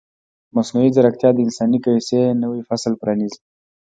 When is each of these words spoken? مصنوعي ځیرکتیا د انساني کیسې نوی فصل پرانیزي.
مصنوعي 0.55 0.89
ځیرکتیا 0.95 1.29
د 1.33 1.37
انساني 1.45 1.79
کیسې 1.85 2.21
نوی 2.43 2.61
فصل 2.69 2.93
پرانیزي. 3.01 3.39